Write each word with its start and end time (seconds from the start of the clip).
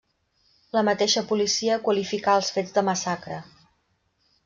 La 0.77 0.81
mateixa 0.87 1.23
policia 1.33 1.77
qualificà 1.85 2.35
els 2.41 2.53
fets 2.59 2.77
de 2.79 2.87
massacre. 2.91 3.43